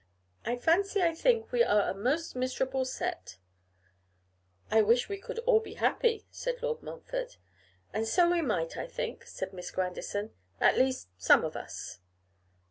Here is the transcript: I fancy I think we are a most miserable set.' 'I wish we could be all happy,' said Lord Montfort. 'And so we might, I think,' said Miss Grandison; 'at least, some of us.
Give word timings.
I 0.43 0.55
fancy 0.55 1.03
I 1.03 1.13
think 1.13 1.51
we 1.51 1.61
are 1.61 1.87
a 1.87 1.93
most 1.93 2.35
miserable 2.35 2.85
set.' 2.85 3.37
'I 4.71 4.81
wish 4.81 5.07
we 5.07 5.19
could 5.19 5.35
be 5.35 5.41
all 5.43 5.63
happy,' 5.75 6.25
said 6.31 6.59
Lord 6.63 6.81
Montfort. 6.81 7.37
'And 7.93 8.07
so 8.07 8.27
we 8.31 8.41
might, 8.41 8.77
I 8.77 8.87
think,' 8.87 9.27
said 9.27 9.53
Miss 9.53 9.69
Grandison; 9.69 10.33
'at 10.59 10.75
least, 10.75 11.09
some 11.19 11.45
of 11.45 11.55
us. 11.55 11.99